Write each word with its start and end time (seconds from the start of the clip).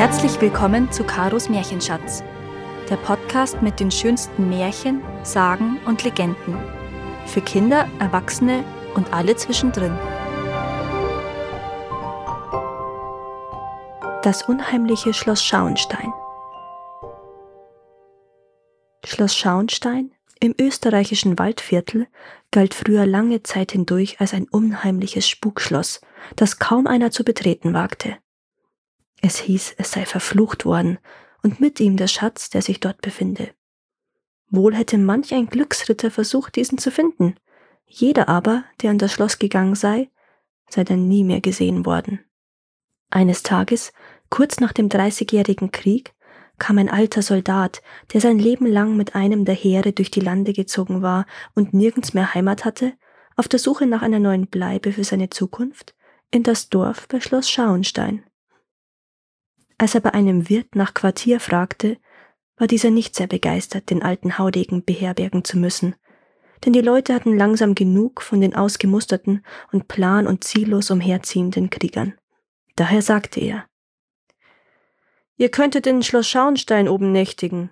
Herzlich 0.00 0.40
willkommen 0.40 0.90
zu 0.90 1.04
Karos 1.04 1.50
Märchenschatz, 1.50 2.24
der 2.88 2.96
Podcast 2.96 3.60
mit 3.60 3.80
den 3.80 3.90
schönsten 3.90 4.48
Märchen, 4.48 5.02
Sagen 5.24 5.78
und 5.84 6.04
Legenden. 6.04 6.56
Für 7.26 7.42
Kinder, 7.42 7.86
Erwachsene 7.98 8.64
und 8.94 9.12
alle 9.12 9.36
zwischendrin. 9.36 9.92
Das 14.22 14.42
unheimliche 14.48 15.12
Schloss 15.12 15.44
Schauenstein. 15.44 16.10
Schloss 19.04 19.36
Schauenstein 19.36 20.12
im 20.40 20.54
österreichischen 20.58 21.38
Waldviertel 21.38 22.06
galt 22.50 22.72
früher 22.72 23.04
lange 23.04 23.42
Zeit 23.42 23.72
hindurch 23.72 24.18
als 24.18 24.32
ein 24.32 24.48
unheimliches 24.48 25.28
Spukschloss, 25.28 26.00
das 26.36 26.58
kaum 26.58 26.86
einer 26.86 27.10
zu 27.10 27.22
betreten 27.22 27.74
wagte. 27.74 28.16
Es 29.22 29.38
hieß, 29.38 29.74
es 29.78 29.92
sei 29.92 30.06
verflucht 30.06 30.64
worden 30.64 30.98
und 31.42 31.60
mit 31.60 31.80
ihm 31.80 31.96
der 31.96 32.08
Schatz, 32.08 32.50
der 32.50 32.62
sich 32.62 32.80
dort 32.80 33.00
befinde. 33.02 33.50
Wohl 34.48 34.74
hätte 34.74 34.98
manch 34.98 35.32
ein 35.32 35.46
Glücksritter 35.46 36.10
versucht, 36.10 36.56
diesen 36.56 36.78
zu 36.78 36.90
finden. 36.90 37.36
Jeder 37.86 38.28
aber, 38.28 38.64
der 38.82 38.90
an 38.90 38.98
das 38.98 39.12
Schloss 39.12 39.38
gegangen 39.38 39.74
sei, 39.74 40.10
sei 40.68 40.84
dann 40.84 41.08
nie 41.08 41.24
mehr 41.24 41.40
gesehen 41.40 41.86
worden. 41.86 42.20
Eines 43.10 43.42
Tages, 43.42 43.92
kurz 44.28 44.60
nach 44.60 44.72
dem 44.72 44.88
Dreißigjährigen 44.88 45.70
Krieg, 45.72 46.14
kam 46.58 46.78
ein 46.78 46.90
alter 46.90 47.22
Soldat, 47.22 47.82
der 48.12 48.20
sein 48.20 48.38
Leben 48.38 48.66
lang 48.66 48.96
mit 48.96 49.14
einem 49.14 49.44
der 49.44 49.54
Heere 49.54 49.92
durch 49.92 50.10
die 50.10 50.20
Lande 50.20 50.52
gezogen 50.52 51.02
war 51.02 51.26
und 51.54 51.74
nirgends 51.74 52.14
mehr 52.14 52.34
Heimat 52.34 52.64
hatte, 52.64 52.92
auf 53.36 53.48
der 53.48 53.58
Suche 53.58 53.86
nach 53.86 54.02
einer 54.02 54.18
neuen 54.18 54.46
Bleibe 54.46 54.92
für 54.92 55.04
seine 55.04 55.30
Zukunft, 55.30 55.94
in 56.30 56.42
das 56.42 56.68
Dorf 56.68 57.08
bei 57.08 57.20
Schloss 57.20 57.50
Schauenstein. 57.50 58.22
Als 59.80 59.94
er 59.94 60.02
bei 60.02 60.12
einem 60.12 60.50
Wirt 60.50 60.76
nach 60.76 60.92
Quartier 60.92 61.40
fragte, 61.40 61.96
war 62.58 62.66
dieser 62.66 62.90
nicht 62.90 63.16
sehr 63.16 63.28
begeistert, 63.28 63.88
den 63.88 64.02
alten 64.02 64.36
Haudegen 64.36 64.84
beherbergen 64.84 65.42
zu 65.42 65.56
müssen, 65.56 65.96
denn 66.62 66.74
die 66.74 66.82
Leute 66.82 67.14
hatten 67.14 67.34
langsam 67.34 67.74
genug 67.74 68.20
von 68.20 68.42
den 68.42 68.54
ausgemusterten 68.54 69.42
und 69.72 69.88
plan- 69.88 70.26
und 70.26 70.44
ziellos 70.44 70.90
umherziehenden 70.90 71.70
Kriegern. 71.70 72.12
Daher 72.76 73.00
sagte 73.00 73.40
er, 73.40 73.64
Ihr 75.38 75.50
könntet 75.50 75.86
in 75.86 76.02
Schloss 76.02 76.28
Schauenstein 76.28 76.86
oben 76.86 77.10
nächtigen. 77.10 77.70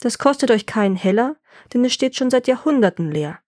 Das 0.00 0.16
kostet 0.16 0.50
euch 0.50 0.64
keinen 0.64 0.96
Heller, 0.96 1.36
denn 1.74 1.84
es 1.84 1.92
steht 1.92 2.16
schon 2.16 2.30
seit 2.30 2.48
Jahrhunderten 2.48 3.10
leer. 3.10 3.40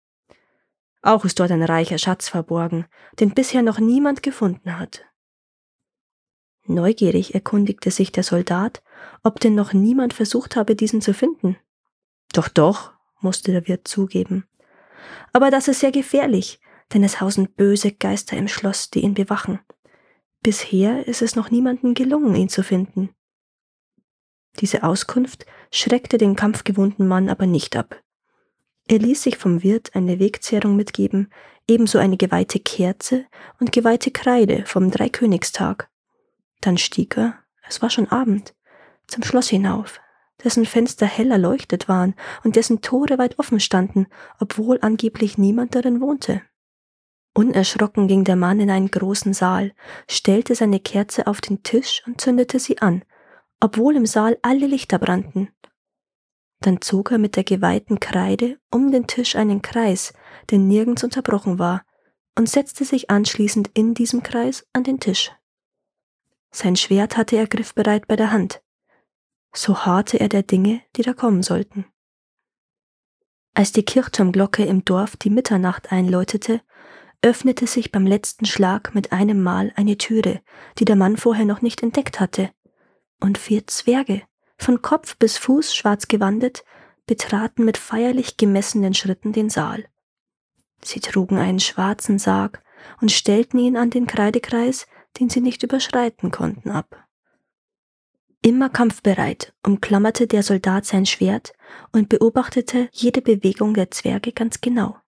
Auch 1.01 1.25
ist 1.25 1.41
dort 1.41 1.53
ein 1.53 1.63
reicher 1.63 1.97
Schatz 1.97 2.29
verborgen, 2.29 2.85
den 3.19 3.33
bisher 3.33 3.63
noch 3.63 3.79
niemand 3.79 4.23
gefunden 4.23 4.79
hat. 4.79 5.07
Neugierig 6.67 7.35
erkundigte 7.35 7.91
sich 7.91 8.11
der 8.11 8.23
Soldat, 8.23 8.83
ob 9.23 9.41
denn 9.41 9.55
noch 9.55 9.73
niemand 9.73 10.15
versucht 10.15 10.57
habe, 10.57 10.75
diesen 10.75 11.01
zu 11.01 11.13
finden. 11.13 11.57
Doch, 12.33 12.49
doch, 12.49 12.93
musste 13.21 13.53
der 13.53 13.69
Wirt 13.69 13.87
zugeben. 13.87 14.47
Aber 15.33 15.51
das 15.51 15.69
ist 15.69 15.81
sehr 15.81 15.93
gefährlich, 15.93 16.61
denn 16.93 17.05
es 17.05 17.21
hausen 17.21 17.49
böse 17.49 17.93
Geister 17.93 18.37
im 18.37 18.49
Schloss, 18.49 18.91
die 18.91 19.01
ihn 19.01 19.15
bewachen. 19.15 19.61
Bisher 20.43 21.07
ist 21.07 21.23
es 21.23 21.37
noch 21.37 21.51
niemandem 21.51 21.95
gelungen, 21.95 22.35
ihn 22.35 22.49
zu 22.49 22.63
finden. 22.63 23.11
Diese 24.61 24.85
Auskunft 24.85 25.47
schreckte 25.71 26.19
den 26.19 26.37
kampfgewohnten 26.37 27.07
Mann 27.07 27.29
aber 27.29 27.47
nicht 27.47 27.77
ab. 27.77 28.01
Er 28.87 28.99
ließ 28.99 29.23
sich 29.23 29.39
vom 29.39 29.63
Wirt 29.63 29.95
eine 29.95 30.19
Wegzehrung 30.19 30.77
mitgeben, 30.77 31.33
ebenso 31.69 31.99
eine 31.99 32.17
geweihte 32.17 32.61
Kerze 32.61 33.25
und 33.59 33.73
geweihte 33.73 34.11
Kreide 34.11 34.65
vom 34.67 34.91
Dreikönigstag. 34.91 35.91
Dann 36.61 36.79
stieg 36.79 37.17
er, 37.17 37.39
es 37.69 37.83
war 37.83 37.91
schon 37.91 38.09
Abend, 38.09 38.55
zum 39.07 39.23
Schloss 39.23 39.49
hinauf, 39.49 40.01
dessen 40.43 40.67
Fenster 40.67 41.07
hell 41.07 41.31
erleuchtet 41.31 41.89
waren 41.89 42.15
und 42.43 42.57
dessen 42.57 42.81
Tore 42.81 43.19
weit 43.19 43.39
offen 43.39 43.61
standen, 43.61 44.07
obwohl 44.39 44.79
angeblich 44.81 45.39
niemand 45.39 45.75
darin 45.75 46.01
wohnte. 46.01 46.43
Unerschrocken 47.35 48.07
ging 48.07 48.25
der 48.25 48.37
Mann 48.37 48.61
in 48.61 48.71
einen 48.71 48.91
großen 48.91 49.35
Saal, 49.35 49.73
stellte 50.09 50.55
seine 50.55 50.79
Kerze 50.79 51.27
auf 51.27 51.41
den 51.41 51.63
Tisch 51.63 52.03
und 52.07 52.21
zündete 52.21 52.61
sie 52.61 52.79
an, 52.79 53.05
obwohl 53.61 53.97
im 53.97 54.07
Saal 54.07 54.39
alle 54.43 54.67
Lichter 54.67 54.99
brannten. 54.99 55.49
Dann 56.61 56.81
zog 56.81 57.11
er 57.11 57.19
mit 57.19 57.37
der 57.37 57.45
geweihten 57.45 57.99
Kreide 57.99 58.59
um 58.71 58.93
den 58.93 59.07
Tisch 59.07 59.37
einen 59.37 59.63
Kreis, 59.63 60.15
der 60.51 60.59
nirgends 60.59 61.03
unterbrochen 61.03 61.59
war, 61.59 61.85
und 62.39 62.49
setzte 62.49 62.85
sich 62.85 63.11
anschließend 63.11 63.71
in 63.75 63.95
diesem 63.95 64.23
Kreis 64.23 64.67
an 64.73 64.85
den 64.85 65.01
Tisch. 65.01 65.33
Sein 66.55 66.77
Schwert 66.77 67.17
hatte 67.17 67.35
er 67.35 67.49
griffbereit 67.49 68.07
bei 68.07 68.15
der 68.15 68.31
Hand. 68.31 68.63
So 69.53 69.85
harrte 69.87 70.21
er 70.21 70.29
der 70.29 70.45
Dinge, 70.45 70.83
die 70.95 71.03
da 71.03 71.13
kommen 71.13 71.43
sollten. 71.43 71.85
Als 73.55 73.73
die 73.73 73.85
Kirchturmglocke 73.85 74.65
im 74.65 74.85
Dorf 74.85 75.17
die 75.17 75.31
Mitternacht 75.31 75.91
einläutete, 75.91 76.61
öffnete 77.23 77.67
sich 77.67 77.91
beim 77.91 78.07
letzten 78.07 78.47
Schlag 78.47 78.95
mit 78.95 79.11
einem 79.11 79.43
Mal 79.43 79.73
eine 79.75 79.99
Türe, 79.99 80.43
die 80.79 80.85
der 80.85 80.95
Mann 80.95 81.17
vorher 81.17 81.45
noch 81.45 81.61
nicht 81.61 81.83
entdeckt 81.83 82.21
hatte, 82.21 82.53
und 83.19 83.37
vier 83.37 83.67
Zwerge, 83.67 84.23
von 84.57 84.81
Kopf 84.81 85.17
bis 85.17 85.37
Fuß 85.39 85.75
schwarz 85.75 86.07
gewandet, 86.07 86.65
betraten 87.07 87.65
mit 87.65 87.79
feierlich 87.79 88.37
gemessenen 88.37 88.95
Schritten 88.95 89.33
den 89.33 89.51
Saal. 89.51 89.87
Sie 90.85 91.01
trugen 91.01 91.39
einen 91.39 91.59
schwarzen 91.59 92.21
Sarg 92.21 92.63
und 93.01 93.11
stellten 93.11 93.59
ihn 93.59 93.77
an 93.77 93.91
den 93.91 94.07
Kreidekreis, 94.07 94.87
den 95.19 95.31
sie 95.31 95.41
nicht 95.41 95.63
überschreiten 95.63 96.31
konnten, 96.31 96.71
ab. 96.71 97.07
Immer 98.43 98.69
kampfbereit 98.69 99.55
umklammerte 99.65 100.27
der 100.27 100.43
Soldat 100.43 100.85
sein 100.85 101.07
Schwert 101.07 101.55
und 101.93 102.11
beobachtete 102.11 102.91
jede 102.93 103.23
Bewegung 103.23 103.73
der 103.73 103.91
Zwerge 103.91 104.33
ganz 104.33 104.61
genau. 104.61 104.99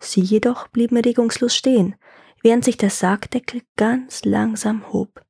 Sie 0.00 0.22
jedoch 0.22 0.68
blieben 0.68 0.96
regungslos 0.96 1.54
stehen, 1.54 1.96
während 2.42 2.64
sich 2.64 2.76
der 2.76 2.90
Sargdeckel 2.90 3.62
ganz 3.76 4.24
langsam 4.24 4.92
hob. 4.92 5.22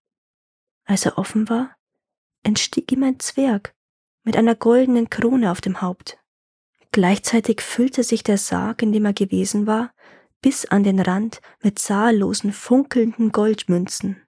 Als 0.84 1.04
er 1.04 1.19
offen 1.19 1.48
war, 1.48 1.76
entstieg 2.42 2.92
ihm 2.92 3.03
ein 3.03 3.19
Zwerg 3.19 3.75
mit 4.22 4.37
einer 4.37 4.54
goldenen 4.54 5.10
Krone 5.10 5.50
auf 5.50 5.60
dem 5.60 5.81
Haupt. 5.81 6.19
Gleichzeitig 6.92 7.60
füllte 7.60 8.03
sich 8.03 8.22
der 8.22 8.38
Sarg, 8.38 8.82
in 8.82 8.92
dem 8.92 9.04
er 9.04 9.12
gewesen 9.12 9.66
war, 9.66 9.92
bis 10.41 10.66
an 10.66 10.84
den 10.84 11.00
Rand 11.00 11.41
mit 11.62 11.78
zahllosen 11.78 12.53
funkelnden 12.53 13.32
Goldmünzen. 13.32 14.22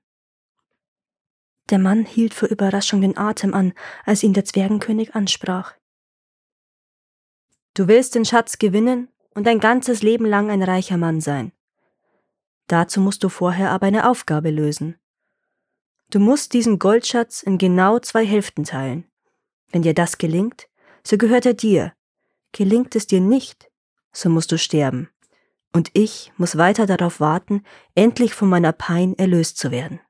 Der 1.71 1.78
Mann 1.78 2.04
hielt 2.04 2.34
vor 2.34 2.48
Überraschung 2.48 3.00
den 3.00 3.16
Atem 3.16 3.54
an, 3.54 3.72
als 4.04 4.22
ihn 4.22 4.32
der 4.32 4.44
Zwergenkönig 4.44 5.15
ansprach. 5.15 5.75
Du 7.75 7.87
willst 7.87 8.16
den 8.16 8.25
Schatz 8.25 8.59
gewinnen 8.59 9.09
und 9.34 9.47
dein 9.47 9.60
ganzes 9.60 10.03
Leben 10.03 10.26
lang 10.26 10.50
ein 10.50 10.62
reicher 10.62 10.97
Mann 10.97 11.21
sein. 11.21 11.53
Dazu 12.66 13.00
musst 13.00 13.22
du 13.22 13.28
vorher 13.28 13.71
aber 13.71 13.87
eine 13.87 14.09
Aufgabe 14.09 14.50
lösen. 14.50 14.97
Du 16.10 16.19
musst 16.19 16.53
diesen 16.53 16.81
Goldschatz 16.81 17.42
in 17.42 17.56
genau 17.56 18.00
zwei 18.00 18.27
Hälften 18.27 18.65
teilen. 18.65 19.09
Wenn 19.71 19.82
dir 19.82 19.94
das 19.94 20.19
gelingt, 20.19 20.69
so 21.04 21.16
gehört 21.16 21.47
er 21.47 21.54
dir. 21.54 21.92
Gelingt 22.53 22.97
es 22.97 23.06
dir 23.06 23.21
nicht, 23.21 23.71
so 24.12 24.28
musst 24.28 24.50
du 24.50 24.59
sterben. 24.59 25.09
Und 25.72 25.91
ich 25.92 26.32
muss 26.36 26.56
weiter 26.56 26.86
darauf 26.86 27.20
warten, 27.20 27.64
endlich 27.94 28.34
von 28.34 28.48
meiner 28.48 28.72
Pein 28.72 29.16
erlöst 29.16 29.58
zu 29.58 29.70
werden. 29.70 30.00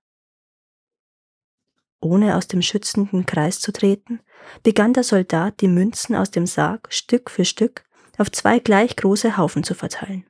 Ohne 2.01 2.37
aus 2.37 2.49
dem 2.49 2.63
schützenden 2.63 3.27
Kreis 3.27 3.61
zu 3.61 3.73
treten, 3.73 4.21
begann 4.63 4.95
der 4.95 5.05
Soldat 5.05 5.61
die 5.61 5.69
Münzen 5.69 6.17
aus 6.17 6.31
dem 6.31 6.47
Sarg 6.47 6.93
Stück 6.93 7.31
für 7.31 7.45
Stück 7.45 7.85
auf 8.17 8.31
zwei 8.31 8.59
gleich 8.59 8.97
große 8.97 9.37
Haufen 9.37 9.65
zu 9.65 9.75
verteilen. 9.75 10.27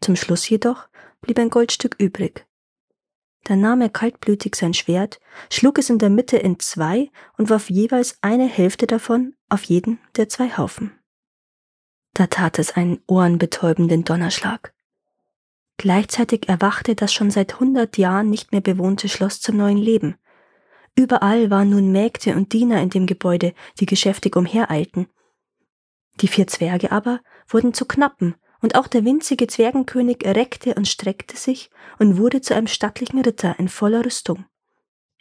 Zum 0.00 0.16
Schluss 0.16 0.48
jedoch 0.48 0.88
blieb 1.20 1.38
ein 1.38 1.50
Goldstück 1.50 1.96
übrig, 1.98 2.46
da 3.44 3.56
nahm 3.56 3.80
er 3.80 3.88
kaltblütig 3.88 4.54
sein 4.54 4.74
Schwert, 4.74 5.18
schlug 5.50 5.78
es 5.78 5.90
in 5.90 5.98
der 5.98 6.10
Mitte 6.10 6.36
in 6.36 6.58
zwei 6.58 7.10
und 7.38 7.50
warf 7.50 7.70
jeweils 7.70 8.18
eine 8.20 8.46
Hälfte 8.46 8.86
davon 8.86 9.34
auf 9.48 9.64
jeden 9.64 9.98
der 10.16 10.28
zwei 10.28 10.56
Haufen. 10.56 10.92
Da 12.20 12.26
tat 12.26 12.58
es 12.58 12.72
einen 12.72 13.00
ohrenbetäubenden 13.06 14.04
Donnerschlag. 14.04 14.74
Gleichzeitig 15.78 16.50
erwachte 16.50 16.94
das 16.94 17.14
schon 17.14 17.30
seit 17.30 17.60
hundert 17.60 17.96
Jahren 17.96 18.28
nicht 18.28 18.52
mehr 18.52 18.60
bewohnte 18.60 19.08
Schloss 19.08 19.40
zum 19.40 19.56
neuen 19.56 19.78
Leben. 19.78 20.18
Überall 20.94 21.48
waren 21.48 21.70
nun 21.70 21.92
Mägde 21.92 22.36
und 22.36 22.52
Diener 22.52 22.82
in 22.82 22.90
dem 22.90 23.06
Gebäude, 23.06 23.54
die 23.78 23.86
geschäftig 23.86 24.36
umhereilten. 24.36 25.06
Die 26.20 26.28
vier 26.28 26.46
Zwerge 26.46 26.92
aber 26.92 27.20
wurden 27.48 27.72
zu 27.72 27.86
Knappen 27.86 28.34
und 28.60 28.74
auch 28.74 28.86
der 28.86 29.06
winzige 29.06 29.46
Zwergenkönig 29.46 30.22
reckte 30.22 30.74
und 30.74 30.88
streckte 30.88 31.38
sich 31.38 31.70
und 31.98 32.18
wurde 32.18 32.42
zu 32.42 32.54
einem 32.54 32.66
stattlichen 32.66 33.18
Ritter 33.22 33.58
in 33.58 33.70
voller 33.70 34.04
Rüstung. 34.04 34.44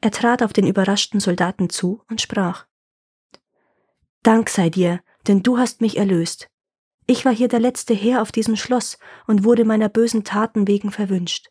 Er 0.02 0.12
trat 0.12 0.44
auf 0.44 0.52
den 0.52 0.68
überraschten 0.68 1.22
Soldaten 1.22 1.70
zu 1.70 2.04
und 2.10 2.20
sprach 2.20 2.66
Dank 4.22 4.50
sei 4.50 4.70
dir, 4.70 5.00
denn 5.30 5.44
du 5.44 5.58
hast 5.58 5.80
mich 5.80 5.96
erlöst. 5.96 6.50
Ich 7.10 7.26
war 7.26 7.34
hier 7.34 7.48
der 7.48 7.60
letzte 7.60 7.96
Herr 7.96 8.22
auf 8.22 8.32
diesem 8.32 8.56
Schloss 8.56 9.00
und 9.26 9.44
wurde 9.44 9.66
meiner 9.66 9.90
bösen 9.90 10.24
Taten 10.24 10.68
wegen 10.68 10.92
verwünscht. 10.92 11.50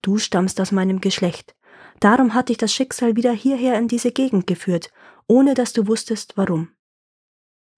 Du 0.00 0.16
stammst 0.16 0.60
aus 0.60 0.70
meinem 0.70 1.00
Geschlecht, 1.00 1.56
Darum 1.98 2.34
hat 2.34 2.50
dich 2.50 2.56
das 2.56 2.72
Schicksal 2.72 3.16
wieder 3.16 3.32
hierher 3.32 3.76
in 3.80 3.88
diese 3.88 4.12
Gegend 4.12 4.46
geführt, 4.46 4.92
ohne 5.26 5.54
dass 5.54 5.72
du 5.72 5.88
wusstest, 5.88 6.36
warum. 6.36 6.70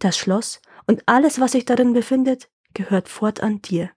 Das 0.01 0.19
Schloss 0.19 0.61
und 0.87 1.03
alles, 1.07 1.41
was 1.41 1.53
sich 1.53 1.65
darin 1.65 1.95
befindet, 1.95 2.51
gehört 2.75 3.09
fortan 3.09 3.63
dir. 3.63 3.91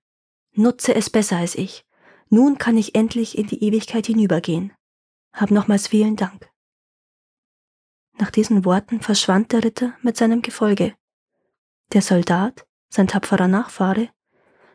Nutze 0.53 0.95
es 0.95 1.09
besser 1.09 1.35
als 1.35 1.55
ich. 1.55 1.85
Nun 2.29 2.59
kann 2.59 2.77
ich 2.77 2.95
endlich 2.95 3.37
in 3.37 3.47
die 3.47 3.61
Ewigkeit 3.61 4.05
hinübergehen. 4.05 4.71
Hab 5.33 5.51
nochmals 5.51 5.89
vielen 5.89 6.15
Dank. 6.15 6.49
Nach 8.17 8.31
diesen 8.31 8.63
Worten 8.63 9.01
verschwand 9.01 9.51
der 9.51 9.65
Ritter 9.65 9.97
mit 10.01 10.15
seinem 10.15 10.41
Gefolge. 10.41 10.95
Der 11.91 12.01
Soldat, 12.01 12.65
sein 12.91 13.07
tapferer 13.07 13.47
Nachfahre, 13.47 14.09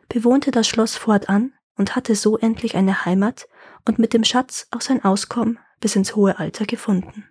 bewohnte 0.08 0.50
das 0.50 0.66
Schloss 0.66 0.96
fortan 0.96 1.52
und 1.76 1.94
hatte 1.94 2.16
so 2.16 2.36
endlich 2.38 2.74
eine 2.74 3.04
Heimat 3.04 3.46
und 3.84 3.98
mit 3.98 4.12
dem 4.14 4.24
Schatz 4.24 4.66
auch 4.72 4.80
sein 4.80 5.04
Auskommen 5.04 5.58
bis 5.78 5.94
ins 5.94 6.16
hohe 6.16 6.38
Alter 6.38 6.64
gefunden. 6.64 7.28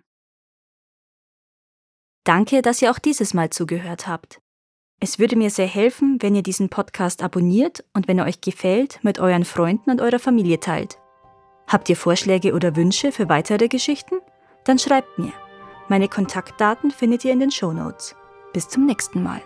Danke, 2.24 2.62
dass 2.62 2.80
ihr 2.80 2.90
auch 2.90 2.98
dieses 2.98 3.34
Mal 3.34 3.50
zugehört 3.50 4.08
habt. 4.08 4.40
Es 4.98 5.18
würde 5.18 5.36
mir 5.36 5.50
sehr 5.50 5.66
helfen, 5.66 6.16
wenn 6.20 6.34
ihr 6.34 6.42
diesen 6.42 6.70
Podcast 6.70 7.22
abonniert 7.22 7.84
und 7.92 8.08
wenn 8.08 8.18
er 8.18 8.24
euch 8.24 8.40
gefällt, 8.40 8.98
mit 9.02 9.18
euren 9.18 9.44
Freunden 9.44 9.90
und 9.90 10.00
eurer 10.00 10.18
Familie 10.18 10.58
teilt. 10.58 10.98
Habt 11.66 11.88
ihr 11.88 11.96
Vorschläge 11.96 12.54
oder 12.54 12.76
Wünsche 12.76 13.12
für 13.12 13.28
weitere 13.28 13.68
Geschichten? 13.68 14.16
Dann 14.64 14.78
schreibt 14.78 15.18
mir. 15.18 15.32
Meine 15.88 16.08
Kontaktdaten 16.08 16.90
findet 16.90 17.24
ihr 17.24 17.32
in 17.32 17.40
den 17.40 17.50
Show 17.50 17.72
Notes. 17.72 18.16
Bis 18.52 18.68
zum 18.68 18.86
nächsten 18.86 19.22
Mal. 19.22 19.42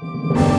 Thank 0.00 0.38
you. 0.38 0.57